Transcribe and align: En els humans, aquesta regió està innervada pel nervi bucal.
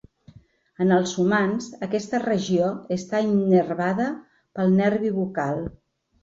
En 0.85 0.93
els 0.93 1.11
humans, 1.23 1.67
aquesta 1.87 2.21
regió 2.23 2.71
està 2.97 3.21
innervada 3.27 4.09
pel 4.57 4.75
nervi 4.81 5.15
bucal. 5.21 5.63